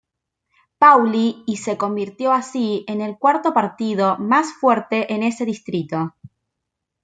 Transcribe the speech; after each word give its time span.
Pauli 0.79 1.43
y 1.45 1.57
se 1.57 1.77
convirtió 1.77 2.31
así 2.31 2.85
en 2.87 3.01
el 3.01 3.19
cuarto 3.19 3.53
partido 3.53 4.17
más 4.17 4.51
fuerte 4.53 5.13
en 5.13 5.21
ese 5.21 5.45
distrito. 5.45 6.15